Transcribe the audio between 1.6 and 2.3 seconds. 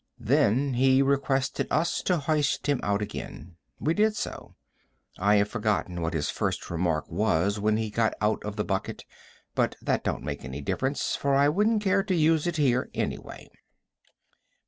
us to